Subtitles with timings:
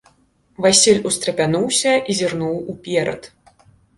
[0.65, 3.31] Васіль устрапянуўся і зірнуў уперад.